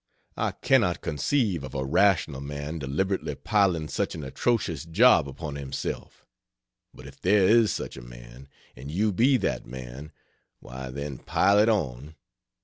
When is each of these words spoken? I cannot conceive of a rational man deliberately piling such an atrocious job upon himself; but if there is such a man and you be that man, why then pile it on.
I 0.35 0.53
cannot 0.53 1.01
conceive 1.01 1.63
of 1.63 1.75
a 1.75 1.85
rational 1.85 2.41
man 2.41 2.79
deliberately 2.79 3.35
piling 3.35 3.87
such 3.87 4.15
an 4.15 4.23
atrocious 4.23 4.83
job 4.83 5.29
upon 5.29 5.57
himself; 5.57 6.25
but 6.91 7.05
if 7.05 7.21
there 7.21 7.47
is 7.47 7.71
such 7.71 7.97
a 7.97 8.01
man 8.01 8.47
and 8.75 8.89
you 8.89 9.11
be 9.13 9.37
that 9.37 9.67
man, 9.67 10.11
why 10.59 10.89
then 10.89 11.19
pile 11.19 11.59
it 11.59 11.69
on. 11.69 12.15